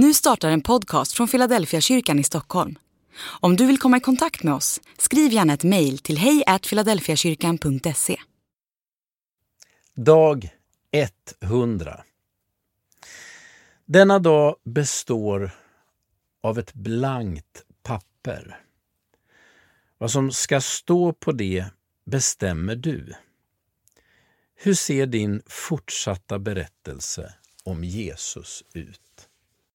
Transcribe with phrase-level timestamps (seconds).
[0.00, 2.78] Nu startar en podcast från Philadelphia kyrkan i Stockholm.
[3.40, 8.20] Om du vill komma i kontakt med oss, skriv gärna ett mejl till hejfiladelfiakyrkan.se.
[9.94, 10.50] Dag
[11.40, 12.04] 100
[13.84, 15.50] Denna dag består
[16.42, 18.60] av ett blankt papper.
[19.98, 21.64] Vad som ska stå på det
[22.04, 23.14] bestämmer du.
[24.56, 27.34] Hur ser din fortsatta berättelse
[27.64, 29.27] om Jesus ut?